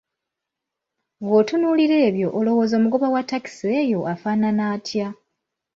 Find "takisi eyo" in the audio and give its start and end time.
3.29-3.99